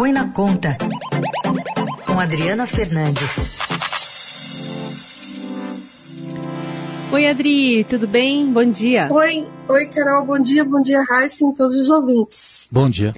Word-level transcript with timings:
Põe 0.00 0.12
na 0.12 0.30
Conta, 0.32 0.78
com 2.06 2.18
Adriana 2.18 2.66
Fernandes. 2.66 3.58
Oi, 7.12 7.26
Adri, 7.26 7.84
tudo 7.84 8.08
bem? 8.08 8.50
Bom 8.50 8.64
dia. 8.64 9.12
Oi, 9.12 9.46
oi, 9.68 9.86
Carol, 9.90 10.24
bom 10.24 10.38
dia, 10.38 10.64
bom 10.64 10.80
dia, 10.80 11.04
Raíssa 11.06 11.44
e 11.46 11.54
todos 11.54 11.76
os 11.76 11.90
ouvintes. 11.90 12.66
Bom 12.72 12.88
dia. 12.88 13.12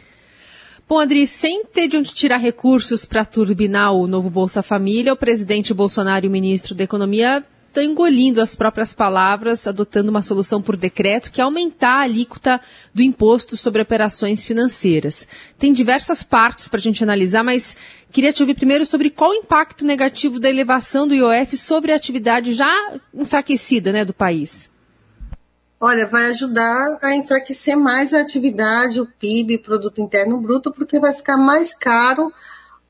Bom, 0.88 0.98
Adri, 0.98 1.24
sem 1.24 1.64
ter 1.66 1.86
de 1.86 1.98
onde 1.98 2.12
tirar 2.12 2.38
recursos 2.38 3.04
para 3.04 3.24
turbinar 3.24 3.94
o 3.94 4.08
novo 4.08 4.28
Bolsa 4.28 4.60
Família, 4.60 5.12
o 5.12 5.16
presidente 5.16 5.72
Bolsonaro 5.72 6.26
e 6.26 6.28
o 6.28 6.32
ministro 6.32 6.74
da 6.74 6.82
Economia 6.82 7.44
estão 7.72 7.82
engolindo 7.82 8.42
as 8.42 8.54
próprias 8.54 8.92
palavras, 8.92 9.66
adotando 9.66 10.10
uma 10.10 10.20
solução 10.20 10.60
por 10.60 10.76
decreto 10.76 11.32
que 11.32 11.40
é 11.40 11.44
aumentar 11.44 12.00
a 12.00 12.02
alíquota 12.02 12.60
do 12.94 13.02
imposto 13.02 13.56
sobre 13.56 13.80
operações 13.80 14.44
financeiras. 14.44 15.26
Tem 15.58 15.72
diversas 15.72 16.22
partes 16.22 16.68
para 16.68 16.78
a 16.78 16.82
gente 16.82 17.02
analisar, 17.02 17.42
mas 17.42 17.74
queria 18.10 18.32
te 18.32 18.42
ouvir 18.42 18.54
primeiro 18.54 18.84
sobre 18.84 19.08
qual 19.08 19.30
o 19.30 19.34
impacto 19.34 19.86
negativo 19.86 20.38
da 20.38 20.50
elevação 20.50 21.08
do 21.08 21.14
IOF 21.14 21.56
sobre 21.56 21.92
a 21.92 21.96
atividade 21.96 22.52
já 22.52 22.70
enfraquecida 23.14 23.90
né, 23.90 24.04
do 24.04 24.12
país. 24.12 24.70
Olha, 25.80 26.06
vai 26.06 26.26
ajudar 26.26 26.98
a 27.02 27.16
enfraquecer 27.16 27.76
mais 27.76 28.12
a 28.14 28.20
atividade, 28.20 29.00
o 29.00 29.06
PIB, 29.06 29.58
Produto 29.58 30.00
Interno 30.00 30.38
Bruto, 30.40 30.70
porque 30.70 31.00
vai 31.00 31.12
ficar 31.14 31.36
mais 31.36 31.74
caro 31.74 32.30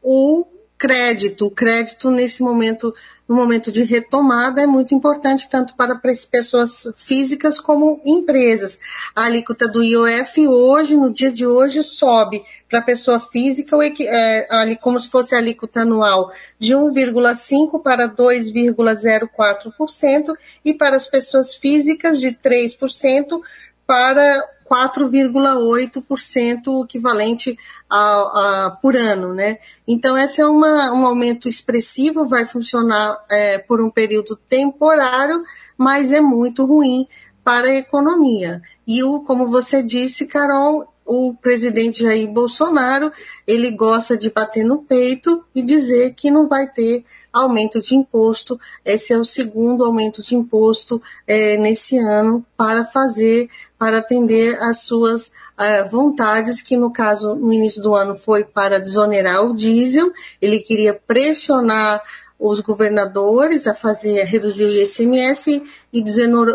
o 0.03 0.45
crédito. 0.83 1.47
O 1.47 1.51
crédito 1.51 2.11
nesse 2.11 2.43
momento, 2.43 2.93
no 3.29 3.37
momento 3.37 3.71
de 3.71 3.85
retomada, 3.85 4.61
é 4.61 4.67
muito 4.67 4.93
importante 4.93 5.49
tanto 5.49 5.77
para 5.77 5.95
pessoas 6.29 6.89
físicas 6.97 7.61
como 7.61 8.01
empresas. 8.05 8.81
A 9.15 9.27
alíquota 9.27 9.69
do 9.69 9.81
IOF 9.81 10.49
hoje, 10.49 10.97
no 10.97 11.13
dia 11.13 11.31
de 11.31 11.47
hoje, 11.47 11.85
sobe 11.85 12.45
para 12.69 12.81
a 12.81 12.83
pessoa 12.83 13.21
física, 13.21 13.77
é, 14.01 14.75
como 14.81 14.99
se 14.99 15.09
fosse 15.09 15.37
a 15.37 15.39
alíquota 15.39 15.83
anual, 15.83 16.33
de 16.59 16.75
1,5% 16.75 17.81
para 17.81 18.09
2,04%, 18.09 20.34
e 20.65 20.75
para 20.75 20.97
as 20.97 21.06
pessoas 21.06 21.55
físicas 21.55 22.19
de 22.19 22.33
3% 22.33 23.41
para 23.87 24.43
4,8% 24.73 26.84
equivalente 26.84 27.59
a, 27.91 28.67
a, 28.67 28.70
por 28.70 28.97
ano, 28.97 29.34
né? 29.34 29.59
Então, 29.87 30.17
esse 30.17 30.41
é 30.41 30.47
uma, 30.47 30.91
um 30.92 31.06
aumento 31.06 31.47
expressivo, 31.47 32.27
vai 32.27 32.47
funcionar 32.47 33.23
é, 33.31 33.59
por 33.59 33.83
um 33.83 33.91
período 33.91 34.34
temporário, 34.34 35.43
mas 35.77 36.11
é 36.11 36.23
muito 36.23 36.65
ruim 36.65 37.06
para 37.45 37.67
a 37.67 37.77
economia. 37.77 38.62
E 38.87 39.03
o, 39.03 39.20
como 39.20 39.48
você 39.48 39.83
disse, 39.83 40.25
Carol, 40.25 40.91
o 41.05 41.34
presidente 41.34 42.03
Jair 42.03 42.31
Bolsonaro, 42.31 43.12
ele 43.47 43.73
gosta 43.73 44.17
de 44.17 44.31
bater 44.31 44.65
no 44.65 44.78
peito 44.78 45.45
e 45.55 45.62
dizer 45.62 46.15
que 46.15 46.31
não 46.31 46.48
vai 46.48 46.67
ter 46.67 47.05
aumento 47.33 47.80
de 47.80 47.94
imposto. 47.94 48.61
Esse 48.84 49.12
é 49.12 49.19
o 49.19 49.25
segundo 49.25 49.84
aumento 49.84 50.22
de 50.22 50.34
imposto 50.34 51.00
é, 51.27 51.56
nesse 51.56 51.98
ano 51.98 52.44
para 52.56 52.84
fazer, 52.84 53.48
para 53.78 53.98
atender 53.98 54.61
às 54.61 54.83
suas 54.83 55.33
é, 55.58 55.83
vontades, 55.84 56.60
que 56.60 56.77
no 56.77 56.91
caso, 56.91 57.34
no 57.34 57.53
início 57.53 57.83
do 57.83 57.94
ano, 57.94 58.14
foi 58.14 58.44
para 58.44 58.78
desonerar 58.78 59.44
o 59.44 59.55
diesel. 59.55 60.12
Ele 60.41 60.60
queria 60.60 60.92
pressionar 60.94 62.03
os 62.43 62.59
governadores 62.61 63.69
a 63.69 63.75
fazer, 63.75 64.21
a 64.21 64.25
reduzir 64.25 64.65
o 64.65 64.75
ICMS 64.75 65.62
e 65.93 66.03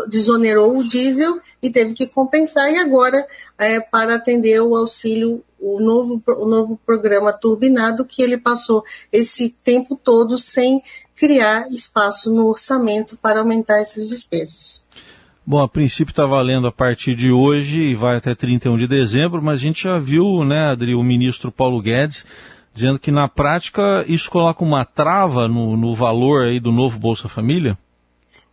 desonerou, 0.08 0.76
o 0.76 0.86
diesel 0.86 1.40
e 1.62 1.70
teve 1.70 1.94
que 1.94 2.06
compensar, 2.06 2.70
e 2.70 2.76
agora, 2.76 3.26
é, 3.56 3.80
para 3.80 4.16
atender 4.16 4.60
o 4.60 4.76
auxílio 4.76 5.42
o 5.58 5.80
novo, 5.80 6.22
o 6.26 6.46
novo 6.46 6.78
programa 6.86 7.32
turbinado 7.32 8.04
que 8.04 8.22
ele 8.22 8.38
passou 8.38 8.84
esse 9.10 9.48
tempo 9.64 9.96
todo 9.96 10.38
sem 10.38 10.80
criar 11.16 11.66
espaço 11.70 12.32
no 12.32 12.46
orçamento 12.46 13.16
para 13.16 13.40
aumentar 13.40 13.80
essas 13.80 14.08
despesas. 14.08 14.86
Bom, 15.44 15.60
a 15.60 15.68
princípio 15.68 16.12
está 16.12 16.26
valendo 16.26 16.68
a 16.68 16.72
partir 16.72 17.14
de 17.14 17.32
hoje 17.32 17.80
e 17.80 17.94
vai 17.94 18.18
até 18.18 18.34
31 18.34 18.76
de 18.76 18.86
dezembro, 18.86 19.42
mas 19.42 19.58
a 19.58 19.62
gente 19.62 19.82
já 19.82 19.98
viu, 19.98 20.44
né, 20.44 20.70
Adri, 20.70 20.94
o 20.94 21.02
ministro 21.02 21.50
Paulo 21.50 21.80
Guedes 21.80 22.24
dizendo 22.78 22.98
que 22.98 23.10
na 23.10 23.28
prática 23.28 24.04
isso 24.06 24.30
coloca 24.30 24.62
uma 24.62 24.84
trava 24.84 25.48
no, 25.48 25.76
no 25.76 25.94
valor 25.94 26.46
aí 26.46 26.60
do 26.60 26.70
novo 26.70 26.98
Bolsa 26.98 27.28
Família? 27.28 27.76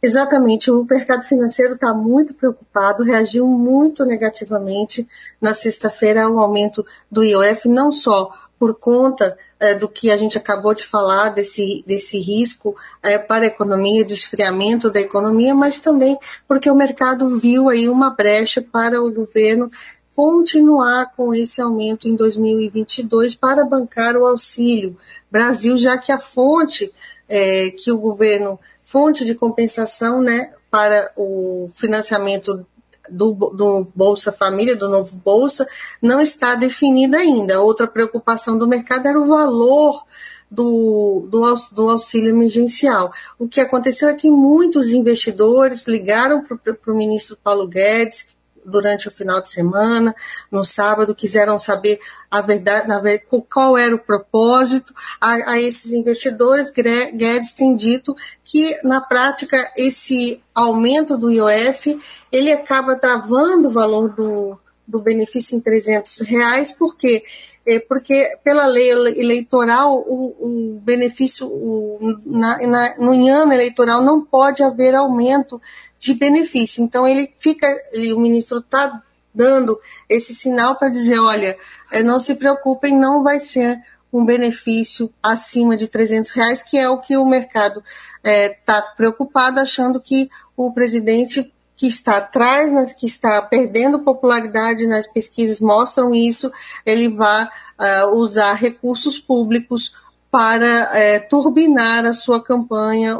Exatamente, 0.01 0.69
o 0.69 0.83
mercado 0.83 1.23
financeiro 1.23 1.73
está 1.73 1.93
muito 1.93 2.33
preocupado, 2.33 3.03
reagiu 3.03 3.47
muito 3.47 4.05
negativamente 4.05 5.07
na 5.41 5.53
sexta-feira 5.53 6.23
ao 6.23 6.37
aumento 6.37 6.85
do 7.09 7.23
IOF, 7.23 7.67
não 7.67 7.91
só 7.91 8.31
por 8.59 8.75
conta 8.75 9.37
é, 9.59 9.73
do 9.73 9.87
que 9.87 10.11
a 10.11 10.17
gente 10.17 10.37
acabou 10.37 10.73
de 10.73 10.85
falar, 10.85 11.29
desse, 11.29 11.83
desse 11.85 12.19
risco 12.19 12.75
é, 13.01 13.17
para 13.17 13.45
a 13.45 13.47
economia, 13.47 14.05
de 14.05 14.13
esfriamento 14.13 14.91
da 14.91 15.01
economia, 15.01 15.53
mas 15.53 15.79
também 15.79 16.17
porque 16.47 16.69
o 16.69 16.75
mercado 16.75 17.39
viu 17.39 17.69
aí 17.69 17.89
uma 17.89 18.09
brecha 18.09 18.61
para 18.61 19.01
o 19.01 19.11
governo 19.11 19.69
continuar 20.15 21.11
com 21.15 21.33
esse 21.33 21.61
aumento 21.61 22.07
em 22.07 22.15
2022 22.15 23.35
para 23.35 23.65
bancar 23.65 24.15
o 24.15 24.25
auxílio 24.25 24.97
Brasil, 25.29 25.77
já 25.77 25.97
que 25.97 26.11
a 26.11 26.17
fonte 26.17 26.91
é, 27.27 27.71
que 27.71 27.91
o 27.91 27.99
governo 27.99 28.59
fonte 28.83 29.25
de 29.25 29.35
compensação 29.35 30.21
né, 30.21 30.53
para 30.69 31.11
o 31.17 31.69
financiamento 31.73 32.65
do, 33.09 33.33
do, 33.33 33.87
Bolsa 33.93 34.31
Família, 34.31 34.75
do 34.75 34.89
novo 34.89 35.19
Bolsa, 35.23 35.67
não 36.01 36.21
está 36.21 36.55
definida 36.55 37.17
ainda. 37.17 37.61
Outra 37.61 37.87
preocupação 37.87 38.57
do 38.57 38.67
mercado 38.67 39.07
era 39.07 39.19
o 39.19 39.27
valor 39.27 40.05
do, 40.49 41.27
do, 41.29 41.53
do 41.73 41.89
auxílio 41.89 42.29
emergencial. 42.29 43.11
O 43.37 43.47
que 43.47 43.59
aconteceu 43.59 44.09
é 44.09 44.13
que 44.13 44.31
muitos 44.31 44.89
investidores 44.89 45.85
ligaram 45.85 46.43
para 46.43 46.93
o 46.93 46.95
ministro 46.95 47.37
Paulo 47.43 47.67
Guedes, 47.67 48.27
durante 48.65 49.07
o 49.07 49.11
final 49.11 49.39
de 49.41 49.49
semana, 49.49 50.15
no 50.51 50.65
sábado, 50.65 51.15
quiseram 51.15 51.59
saber 51.59 51.99
a 52.29 52.41
verdade, 52.41 52.87
na 52.87 52.99
verdade 52.99 53.29
qual 53.49 53.77
era 53.77 53.95
o 53.95 53.99
propósito. 53.99 54.93
A, 55.21 55.51
a 55.51 55.61
esses 55.61 55.93
investidores, 55.93 56.71
Guedes 56.71 57.53
tem 57.53 57.75
dito 57.75 58.15
que, 58.43 58.75
na 58.83 58.99
prática, 58.99 59.71
esse 59.77 60.41
aumento 60.53 61.17
do 61.17 61.31
IOF, 61.31 61.99
ele 62.31 62.51
acaba 62.51 62.95
travando 62.95 63.67
o 63.67 63.71
valor 63.71 64.09
do, 64.13 64.59
do 64.87 64.99
benefício 64.99 65.55
em 65.55 65.61
300 65.61 66.21
reais, 66.21 66.73
porque 66.73 67.23
é 67.65 67.79
porque 67.79 68.37
pela 68.43 68.65
lei 68.65 68.91
eleitoral 68.91 69.97
o, 69.97 70.75
o 70.75 70.79
benefício 70.79 71.47
o, 71.47 72.15
na, 72.25 72.57
na, 72.59 72.97
no 72.97 73.11
ano 73.27 73.51
eleitoral 73.51 74.03
não 74.03 74.23
pode 74.23 74.61
haver 74.61 74.93
aumento 74.93 75.59
de 75.97 76.13
benefício. 76.13 76.83
Então 76.83 77.07
ele 77.07 77.33
fica, 77.39 77.67
ele, 77.91 78.13
o 78.13 78.19
ministro 78.19 78.59
está 78.59 79.01
dando 79.33 79.79
esse 80.07 80.33
sinal 80.33 80.77
para 80.77 80.89
dizer, 80.89 81.19
olha, 81.19 81.57
eh, 81.91 82.03
não 82.03 82.19
se 82.19 82.35
preocupem, 82.35 82.97
não 82.97 83.23
vai 83.23 83.39
ser 83.39 83.81
um 84.13 84.23
benefício 84.23 85.11
acima 85.21 85.75
de 85.75 85.87
300 85.87 86.31
reais, 86.31 86.63
que 86.63 86.77
é 86.77 86.87
o 86.89 86.99
que 86.99 87.17
o 87.17 87.25
mercado 87.25 87.83
está 88.23 88.77
eh, 88.77 88.95
preocupado, 88.95 89.59
achando 89.59 89.99
que 89.99 90.29
o 90.55 90.71
presidente 90.71 91.53
que 91.75 91.87
está 91.87 92.17
atrás, 92.17 92.71
nas, 92.71 92.93
que 92.93 93.05
está 93.05 93.41
perdendo 93.41 93.99
popularidade 93.99 94.87
nas 94.87 95.05
pesquisas 95.07 95.59
mostram 95.59 96.13
isso, 96.13 96.51
ele 96.85 97.09
vai 97.09 97.43
uh, 97.45 98.15
usar 98.15 98.53
recursos 98.53 99.19
públicos 99.19 99.93
para 100.31 100.89
uh, 100.89 101.29
turbinar 101.29 102.05
a 102.05 102.13
sua 102.13 102.41
campanha 102.41 103.19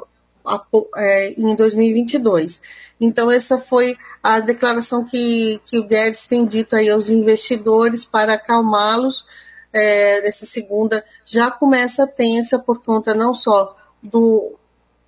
é, 0.96 1.34
em 1.40 1.56
2022. 1.56 2.62
Então, 3.00 3.32
essa 3.32 3.58
foi 3.58 3.98
a 4.22 4.40
declaração 4.40 5.04
que, 5.04 5.60
que 5.66 5.80
o 5.80 5.84
Guedes 5.84 6.26
tem 6.26 6.46
dito 6.46 6.76
aí 6.76 6.90
aos 6.90 7.10
investidores 7.10 8.06
para 8.06 8.36
acalmá-los. 8.36 9.26
É, 9.74 10.28
essa 10.28 10.46
segunda 10.46 11.04
já 11.26 11.52
começa 11.52 12.08
tensa 12.08 12.58
por 12.58 12.82
conta 12.82 13.14
não 13.14 13.34
só 13.34 13.76
do, 14.02 14.54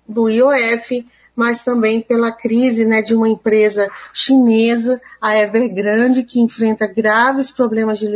do 0.06 0.28
IOF, 0.28 1.06
mas 1.38 1.62
também 1.62 2.02
pela 2.02 2.32
crise 2.32 2.84
né, 2.84 3.00
de 3.00 3.14
uma 3.14 3.28
empresa 3.28 3.88
chinesa, 4.12 5.00
a 5.20 5.36
Evergrande, 5.38 6.24
que 6.24 6.40
enfrenta 6.40 6.84
graves 6.84 7.52
problemas 7.52 8.00
de 8.00 8.08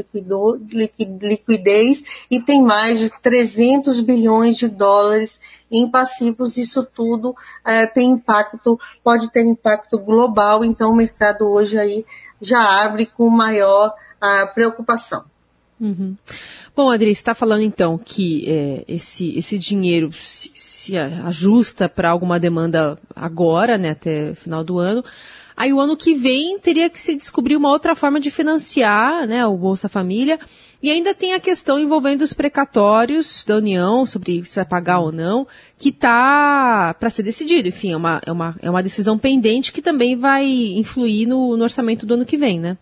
liquidez 1.23 2.03
e 2.29 2.41
tem 2.41 2.61
mais 2.61 2.99
de 2.99 3.13
300 3.23 4.01
bilhões 4.01 4.57
de 4.57 4.67
dólares 4.67 5.41
em 5.71 5.89
passivos. 5.89 6.57
Isso 6.57 6.83
tudo 6.83 7.33
é, 7.65 7.87
tem 7.87 8.11
impacto, 8.11 8.77
pode 9.05 9.31
ter 9.31 9.47
impacto 9.47 10.01
global, 10.01 10.65
então 10.65 10.91
o 10.91 10.97
mercado 10.97 11.49
hoje 11.49 11.79
aí 11.79 12.05
já 12.41 12.83
abre 12.83 13.07
com 13.07 13.31
maior 13.31 13.95
uh, 14.21 14.53
preocupação. 14.53 15.32
Uhum. 15.83 16.17
Bom, 16.77 16.89
Adri, 16.89 17.13
você 17.13 17.21
está 17.21 17.35
falando 17.35 17.63
então 17.63 17.99
que 17.99 18.49
é, 18.49 18.85
esse, 18.87 19.37
esse 19.37 19.59
dinheiro 19.59 20.13
se, 20.13 20.53
se 20.55 20.97
ajusta 20.97 21.89
para 21.89 22.09
alguma 22.09 22.39
demanda 22.39 22.97
agora, 23.17 23.77
né, 23.77 23.91
até 23.91 24.33
final 24.37 24.63
do 24.63 24.79
ano. 24.79 25.05
Aí 25.57 25.73
o 25.73 25.81
ano 25.81 25.97
que 25.97 26.15
vem 26.15 26.57
teria 26.61 26.89
que 26.89 27.01
se 27.01 27.17
descobrir 27.17 27.57
uma 27.57 27.69
outra 27.69 27.97
forma 27.97 28.21
de 28.21 28.31
financiar 28.31 29.27
né, 29.27 29.45
o 29.45 29.57
Bolsa 29.57 29.89
Família. 29.89 30.39
E 30.81 30.89
ainda 30.89 31.15
tem 31.15 31.35
a 31.35 31.41
questão 31.41 31.79
envolvendo 31.79 32.23
os 32.23 32.33
precatórios 32.33 33.45
da 33.45 33.57
União, 33.57 34.07
sobre 34.07 34.45
se 34.45 34.57
vai 34.57 34.65
pagar 34.65 35.01
ou 35.01 35.13
não, 35.13 35.47
que 35.79 35.91
está 35.91 36.95
para 36.99 37.11
ser 37.11 37.25
decidido. 37.25 37.69
Enfim, 37.69 37.93
é 37.93 37.97
uma, 37.97 38.21
é, 38.25 38.33
uma, 38.33 38.57
é 38.63 38.71
uma 38.71 38.83
decisão 38.83 39.19
pendente 39.19 39.73
que 39.73 39.83
também 39.83 40.17
vai 40.17 40.45
influir 40.47 41.27
no, 41.27 41.57
no 41.57 41.65
orçamento 41.65 42.07
do 42.07 42.15
ano 42.15 42.25
que 42.25 42.37
vem, 42.37 42.59
né? 42.59 42.79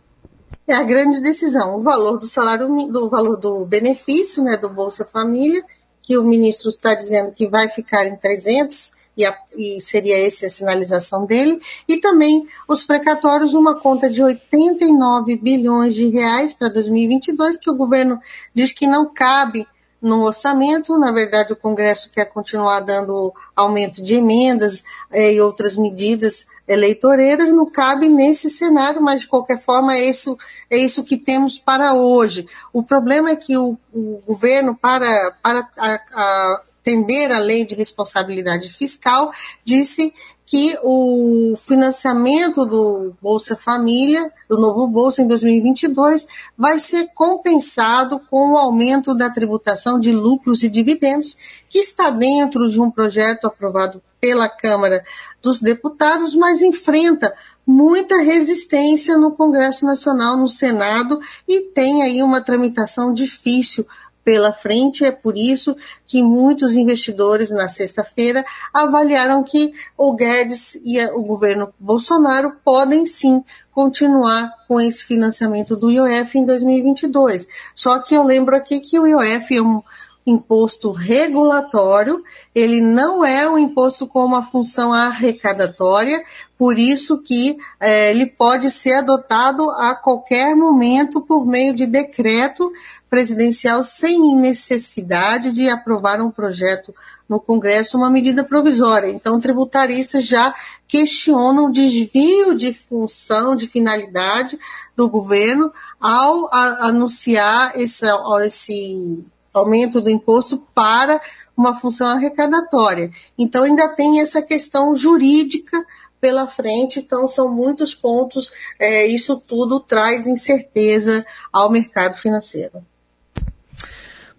É 0.71 0.75
a 0.75 0.85
grande 0.85 1.21
decisão, 1.21 1.81
o 1.81 1.83
valor 1.83 2.17
do 2.17 2.29
salário, 2.29 2.69
do 2.93 3.11
valor 3.11 3.37
do 3.37 3.67
benefício, 3.67 4.41
né, 4.41 4.57
do 4.57 4.71
Bolsa 4.71 5.05
Família, 5.05 5.65
que 6.01 6.17
o 6.17 6.23
ministro 6.23 6.71
está 6.71 6.95
dizendo 6.95 7.33
que 7.33 7.49
vai 7.49 7.69
ficar 7.69 8.07
em 8.07 8.15
300 8.15 8.93
e, 9.17 9.25
a, 9.25 9.37
e 9.57 9.81
seria 9.81 10.25
essa 10.25 10.47
a 10.47 10.49
sinalização 10.49 11.27
dele, 11.27 11.61
e 11.89 11.97
também 11.97 12.47
os 12.69 12.85
precatórios, 12.85 13.53
uma 13.53 13.81
conta 13.81 14.09
de 14.09 14.23
89 14.23 15.35
bilhões 15.39 15.93
de 15.93 16.07
reais 16.07 16.55
para 16.55 16.69
2022, 16.69 17.57
que 17.57 17.69
o 17.69 17.77
governo 17.77 18.21
diz 18.55 18.71
que 18.71 18.87
não 18.87 19.13
cabe 19.13 19.67
no 20.01 20.23
orçamento. 20.23 20.97
Na 21.01 21.11
verdade, 21.11 21.53
o 21.53 21.57
Congresso 21.57 22.09
quer 22.11 22.27
continuar 22.27 22.79
dando 22.79 23.35
aumento 23.57 24.01
de 24.01 24.15
emendas 24.15 24.85
eh, 25.11 25.35
e 25.35 25.41
outras 25.41 25.77
medidas 25.77 26.47
eleitoreiras, 26.71 27.51
não 27.51 27.67
cabe 27.67 28.09
nesse 28.09 28.49
cenário, 28.49 29.03
mas 29.03 29.23
de 29.23 29.29
qualquer 29.29 29.61
forma 29.61 29.97
é 29.97 30.09
isso, 30.09 30.39
é 30.71 30.79
isso 30.79 31.03
que 31.03 31.17
temos 31.17 31.59
para 31.59 31.95
hoje. 31.95 32.47
O 32.73 32.83
problema 32.83 33.31
é 33.31 33.37
que 33.37 33.57
o, 33.57 33.77
o 33.93 34.23
governo, 34.25 34.77
para, 34.77 35.35
para 35.43 35.69
a, 35.77 36.01
a 36.13 36.63
atender 36.81 37.33
a 37.33 37.39
lei 37.39 37.67
de 37.67 37.75
responsabilidade 37.75 38.69
fiscal, 38.69 39.33
disse 39.65 40.15
que 40.47 40.79
o 40.83 41.55
financiamento 41.57 42.65
do 42.65 43.15
Bolsa 43.21 43.57
Família, 43.57 44.33
do 44.49 44.59
novo 44.59 44.87
Bolsa 44.87 45.23
em 45.23 45.27
2022, 45.27 46.27
vai 46.57 46.79
ser 46.79 47.09
compensado 47.15 48.21
com 48.31 48.53
o 48.53 48.57
aumento 48.57 49.15
da 49.15 49.29
tributação 49.31 49.99
de 49.99 50.11
lucros 50.11 50.63
e 50.63 50.69
dividendos, 50.69 51.37
que 51.69 51.79
está 51.79 52.11
dentro 52.11 52.69
de 52.69 52.81
um 52.81 52.91
projeto 52.91 53.47
aprovado 53.47 54.03
pela 54.21 54.49
Câmara 54.49 55.05
dos 55.41 55.63
Deputados, 55.63 56.35
mas 56.35 56.61
enfrenta 56.61 57.35
muita 57.67 58.17
resistência 58.23 59.17
no 59.17 59.33
Congresso 59.33 59.87
Nacional, 59.87 60.37
no 60.37 60.49
Senado, 60.49 61.21
e 61.49 61.61
tem 61.61 62.03
aí 62.03 62.23
uma 62.23 62.41
tramitação 62.41 63.13
difícil 63.13 63.87
pela 64.25 64.53
frente. 64.53 65.05
É 65.05 65.11
por 65.11 65.37
isso 65.37 65.77
que 66.07 66.23
muitos 66.23 66.75
investidores, 66.75 67.51
na 67.51 67.69
sexta-feira, 67.69 68.45
avaliaram 68.73 69.43
que 69.43 69.73
o 69.97 70.13
Guedes 70.15 70.79
e 70.85 71.03
o 71.07 71.23
governo 71.23 71.73
Bolsonaro 71.79 72.53
podem 72.65 73.07
sim 73.07 73.43
continuar 73.73 74.53
com 74.69 74.81
esse 74.81 75.05
financiamento 75.05 75.75
do 75.75 75.91
IOF 75.91 76.39
em 76.39 76.45
2022. 76.45 77.47
Só 77.75 77.99
que 78.01 78.15
eu 78.15 78.25
lembro 78.25 78.55
aqui 78.55 78.81
que 78.81 78.99
o 78.99 79.07
IOF 79.07 79.57
é 79.57 79.63
um 79.63 79.83
imposto 80.27 80.93
regulatório, 80.93 82.23
ele 82.55 82.81
não 82.81 83.25
é 83.25 83.49
um 83.49 83.59
imposto 83.59 84.07
com 84.07 84.25
uma 84.25 84.43
função 84.43 84.93
arrecadatória, 84.93 86.23
por 86.59 86.79
isso 86.79 87.19
que 87.19 87.57
é, 87.79 88.11
ele 88.11 88.27
pode 88.27 88.71
ser 88.71 88.95
adotado 88.95 89.71
a 89.71 89.95
qualquer 89.95 90.55
momento 90.55 91.21
por 91.21 91.47
meio 91.47 91.75
de 91.75 91.87
decreto 91.87 92.71
presidencial 93.09 93.83
sem 93.83 94.37
necessidade 94.37 95.53
de 95.53 95.69
aprovar 95.69 96.21
um 96.21 96.31
projeto 96.31 96.95
no 97.29 97.41
Congresso, 97.41 97.97
uma 97.97 98.11
medida 98.11 98.45
provisória. 98.45 99.09
Então, 99.09 99.39
tributaristas 99.39 100.27
já 100.27 100.55
questionam 100.87 101.67
o 101.67 101.73
desvio 101.73 102.55
de 102.55 102.75
função, 102.75 103.55
de 103.55 103.67
finalidade 103.69 104.59
do 104.97 105.09
governo 105.09 105.73
ao 106.01 106.49
anunciar 106.53 107.73
esse, 107.77 108.05
esse 108.45 109.25
aumento 109.53 110.01
do 110.01 110.11
imposto 110.11 110.59
para 110.75 111.21
uma 111.57 111.75
função 111.75 112.09
arrecadatória. 112.09 113.11
Então, 113.39 113.65
ainda 113.65 113.95
tem 113.95 114.21
essa 114.21 114.41
questão 114.41 114.95
jurídica 114.97 115.77
pela 116.21 116.47
frente, 116.47 117.01
então 117.01 117.27
são 117.27 117.53
muitos 117.53 117.95
pontos, 117.95 118.53
é, 118.79 119.07
isso 119.07 119.41
tudo 119.41 119.81
traz 119.81 120.27
incerteza 120.27 121.25
ao 121.53 121.71
mercado 121.71 122.17
financeiro. 122.19 122.85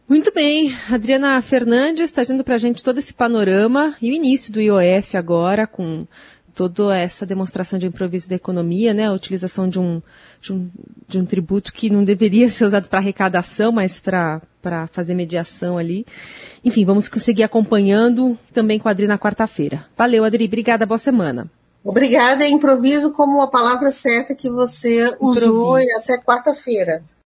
Muito 0.07 0.31
bem, 0.33 0.75
Adriana 0.89 1.41
Fernandes 1.41 2.03
está 2.03 2.23
dando 2.23 2.43
para 2.43 2.55
a 2.55 2.57
gente 2.57 2.83
todo 2.83 2.97
esse 2.97 3.13
panorama 3.13 3.95
e 4.01 4.11
o 4.11 4.13
início 4.13 4.51
do 4.51 4.59
IOF 4.59 5.15
agora, 5.15 5.65
com 5.65 6.05
toda 6.53 6.95
essa 6.95 7.25
demonstração 7.25 7.79
de 7.79 7.87
improviso 7.87 8.29
da 8.29 8.35
economia, 8.35 8.93
né, 8.93 9.05
a 9.05 9.13
utilização 9.13 9.69
de 9.69 9.79
um, 9.79 10.01
de 10.41 10.51
um, 10.51 10.69
de 11.07 11.17
um 11.17 11.25
tributo 11.25 11.71
que 11.71 11.89
não 11.89 12.03
deveria 12.03 12.49
ser 12.49 12.65
usado 12.65 12.89
para 12.89 12.99
arrecadação, 12.99 13.71
mas 13.71 14.01
para 14.01 14.41
fazer 14.91 15.15
mediação 15.15 15.77
ali. 15.77 16.05
Enfim, 16.63 16.85
vamos 16.85 17.05
seguir 17.05 17.43
acompanhando 17.43 18.37
também 18.53 18.79
com 18.79 18.87
a 18.87 18.91
Adri 18.91 19.07
na 19.07 19.17
quarta-feira. 19.17 19.85
Valeu, 19.97 20.23
Adri. 20.23 20.45
Obrigada, 20.45 20.85
boa 20.85 20.97
semana. 20.97 21.49
Obrigada, 21.83 22.47
improviso 22.47 23.11
como 23.11 23.41
a 23.41 23.47
palavra 23.47 23.89
certa 23.89 24.35
que 24.35 24.49
você 24.49 25.17
usou 25.19 25.79
e 25.79 25.91
até 25.93 26.17
quarta-feira. 26.19 27.01